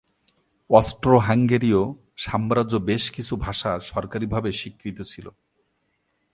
[0.69, 1.81] অস্ট্রো-হাঙ্গেরীয়
[2.17, 5.25] সাম্রাজ্য বেশ কিছু ভাষা সরকারিভাবে স্বীকৃত ছিল।